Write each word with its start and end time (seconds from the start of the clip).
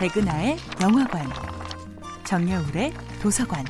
백은하의 0.00 0.56
영화관, 0.80 1.28
정여울의 2.24 2.94
도서관. 3.20 3.62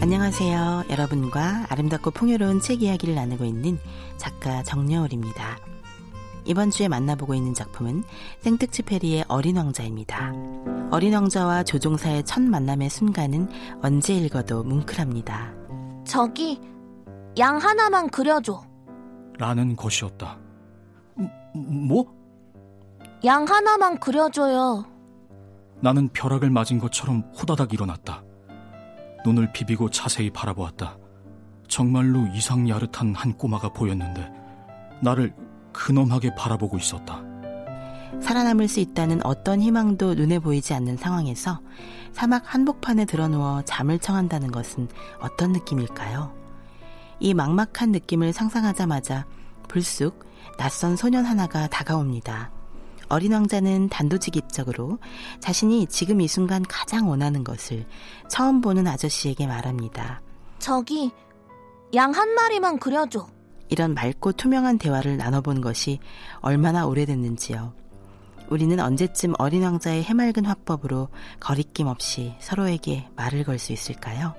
안녕하세요. 0.00 0.86
여러분과 0.90 1.66
아름답고 1.68 2.10
풍요로운 2.10 2.60
책 2.60 2.82
이야기를 2.82 3.14
나누고 3.14 3.44
있는 3.44 3.78
작가 4.16 4.64
정여울입니다. 4.64 5.58
이번 6.46 6.72
주에 6.72 6.88
만나보고 6.88 7.34
있는 7.34 7.54
작품은 7.54 8.02
생특치 8.40 8.82
페리의 8.82 9.26
어린 9.28 9.56
왕자입니다. 9.56 10.32
어린 10.90 11.14
왕자와 11.14 11.62
조종사의 11.62 12.24
첫 12.24 12.42
만남의 12.42 12.90
순간은 12.90 13.48
언제 13.82 14.16
읽어도 14.16 14.64
뭉클합니다. 14.64 15.54
저기 16.04 16.60
양 17.38 17.58
하나만 17.58 18.10
그려줘. 18.10 18.71
라는 19.38 19.76
것이었다. 19.76 20.38
뭐? 21.54 22.14
양 23.24 23.44
하나만 23.44 24.00
그려줘요. 24.00 24.84
나는 25.80 26.08
벼락을 26.08 26.50
맞은 26.50 26.78
것처럼 26.78 27.22
호다닥 27.36 27.72
일어났다. 27.72 28.22
눈을 29.24 29.52
비비고 29.52 29.90
자세히 29.90 30.30
바라보았다. 30.30 30.98
정말로 31.68 32.26
이상 32.34 32.68
야릇한 32.68 33.14
한 33.14 33.36
꼬마가 33.36 33.72
보였는데 33.72 34.30
나를 35.00 35.34
근엄하게 35.72 36.34
바라보고 36.34 36.76
있었다. 36.78 37.22
살아남을 38.20 38.68
수 38.68 38.80
있다는 38.80 39.24
어떤 39.24 39.60
희망도 39.60 40.14
눈에 40.14 40.38
보이지 40.38 40.74
않는 40.74 40.96
상황에서 40.96 41.60
사막 42.12 42.42
한복판에 42.44 43.06
드러누워 43.06 43.62
잠을 43.62 43.98
청한다는 43.98 44.50
것은 44.50 44.88
어떤 45.20 45.52
느낌일까요? 45.52 46.41
이 47.22 47.34
막막한 47.34 47.92
느낌을 47.92 48.32
상상하자마자 48.32 49.26
불쑥 49.68 50.26
낯선 50.58 50.96
소년 50.96 51.24
하나가 51.24 51.68
다가옵니다. 51.68 52.50
어린 53.08 53.32
왕자는 53.32 53.90
단도직입적으로 53.90 54.98
자신이 55.38 55.86
지금 55.86 56.20
이 56.20 56.26
순간 56.26 56.62
가장 56.62 57.08
원하는 57.08 57.44
것을 57.44 57.86
처음 58.28 58.60
보는 58.60 58.88
아저씨에게 58.88 59.46
말합니다. 59.46 60.20
저기 60.58 61.12
양 61.94 62.10
한 62.12 62.34
마리만 62.34 62.80
그려줘. 62.80 63.28
이런 63.68 63.94
맑고 63.94 64.32
투명한 64.32 64.78
대화를 64.78 65.16
나눠본 65.16 65.60
것이 65.60 66.00
얼마나 66.40 66.86
오래됐는지요. 66.86 67.72
우리는 68.50 68.80
언제쯤 68.80 69.34
어린 69.38 69.62
왕자의 69.62 70.02
해맑은 70.02 70.44
화법으로 70.44 71.08
거리낌 71.38 71.86
없이 71.86 72.34
서로에게 72.40 73.08
말을 73.14 73.44
걸 73.44 73.60
수 73.60 73.72
있을까요? 73.72 74.34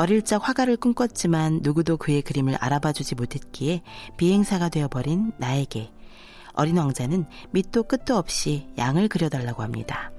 어릴 0.00 0.22
적 0.22 0.48
화가를 0.48 0.76
꿈꿨지만 0.76 1.58
누구도 1.64 1.96
그의 1.96 2.22
그림을 2.22 2.54
알아봐 2.54 2.92
주지 2.92 3.16
못했기에 3.16 3.82
비행사가 4.16 4.68
되어버린 4.68 5.32
나에게 5.38 5.90
어린 6.52 6.78
왕자는 6.78 7.26
밑도 7.50 7.82
끝도 7.82 8.16
없이 8.16 8.68
양을 8.78 9.08
그려달라고 9.08 9.64
합니다. 9.64 10.12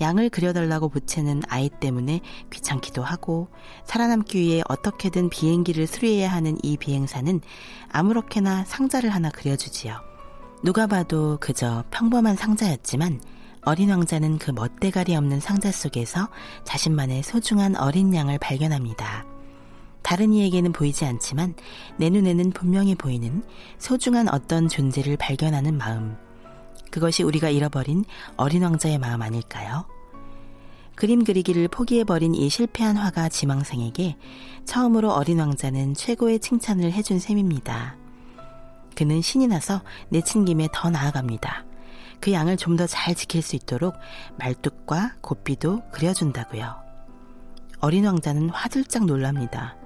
양을 0.00 0.30
그려달라고 0.30 0.88
부채는 0.88 1.42
아이 1.48 1.68
때문에 1.68 2.22
귀찮기도 2.50 3.04
하고 3.04 3.46
살아남기 3.84 4.40
위해 4.40 4.62
어떻게든 4.68 5.30
비행기를 5.30 5.86
수리해야 5.86 6.32
하는 6.32 6.58
이 6.64 6.76
비행사는 6.76 7.40
아무렇게나 7.92 8.64
상자를 8.64 9.10
하나 9.10 9.30
그려주지요. 9.30 9.94
누가 10.64 10.88
봐도 10.88 11.38
그저 11.40 11.84
평범한 11.92 12.34
상자였지만 12.34 13.20
어린 13.64 13.90
왕자는 13.90 14.38
그 14.38 14.50
멋대가리 14.50 15.16
없는 15.16 15.40
상자 15.40 15.72
속에서 15.72 16.28
자신만의 16.64 17.22
소중한 17.22 17.76
어린 17.76 18.14
양을 18.14 18.38
발견합니다. 18.38 19.24
다른 20.02 20.34
이에게는 20.34 20.72
보이지 20.72 21.06
않지만 21.06 21.54
내 21.96 22.10
눈에는 22.10 22.50
분명히 22.50 22.94
보이는 22.94 23.42
소중한 23.78 24.28
어떤 24.28 24.68
존재를 24.68 25.16
발견하는 25.16 25.78
마음. 25.78 26.16
그것이 26.90 27.22
우리가 27.22 27.48
잃어버린 27.48 28.04
어린 28.36 28.62
왕자의 28.62 28.98
마음 28.98 29.22
아닐까요? 29.22 29.86
그림 30.94 31.24
그리기를 31.24 31.68
포기해버린 31.68 32.34
이 32.34 32.48
실패한 32.48 32.96
화가 32.96 33.30
지망생에게 33.30 34.16
처음으로 34.66 35.10
어린 35.10 35.40
왕자는 35.40 35.94
최고의 35.94 36.38
칭찬을 36.38 36.92
해준 36.92 37.18
셈입니다. 37.18 37.96
그는 38.94 39.22
신이 39.22 39.48
나서 39.48 39.82
내친 40.10 40.44
김에 40.44 40.68
더 40.72 40.90
나아갑니다. 40.90 41.64
그 42.24 42.32
양을 42.32 42.56
좀 42.56 42.78
더 42.78 42.86
잘 42.86 43.14
지킬 43.14 43.42
수 43.42 43.54
있도록 43.54 43.98
말뚝과 44.38 45.16
고삐도 45.20 45.82
그려준다고요. 45.92 46.74
어린 47.80 48.06
왕자는 48.06 48.48
화들짝 48.48 49.04
놀랍니다. 49.04 49.76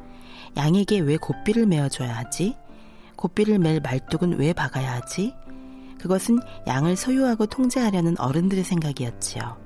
양에게 0.57 1.01
왜 1.01 1.17
고삐를 1.17 1.67
메어줘야 1.67 2.17
하지? 2.17 2.55
고삐를 3.17 3.59
맬 3.59 3.81
말뚝은 3.81 4.39
왜 4.39 4.53
박아야 4.53 4.93
하지? 4.93 5.35
그것은 5.99 6.39
양을 6.69 6.95
소유하고 6.95 7.47
통제하려는 7.47 8.17
어른들의 8.21 8.63
생각이었지요. 8.63 9.57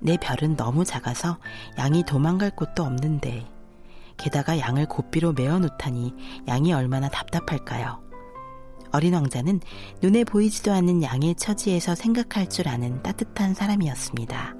내 0.00 0.18
별은 0.18 0.54
너무 0.54 0.84
작아서 0.84 1.38
양이 1.78 2.04
도망갈 2.04 2.50
곳도 2.50 2.82
없는데, 2.84 3.48
게다가 4.18 4.58
양을 4.58 4.84
고삐로 4.84 5.32
메어 5.32 5.58
놓다니 5.58 6.12
양이 6.46 6.74
얼마나 6.74 7.08
답답할까요? 7.08 8.05
어린 8.96 9.12
왕자는 9.12 9.60
눈에 10.00 10.24
보이지도 10.24 10.72
않는 10.72 11.02
양의 11.02 11.34
처지에서 11.34 11.94
생각할 11.94 12.48
줄 12.48 12.66
아는 12.66 13.02
따뜻한 13.02 13.52
사람이었습니다. 13.52 14.54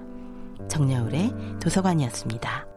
정여울의 0.69 1.33
도서관이었습니다. 1.59 2.76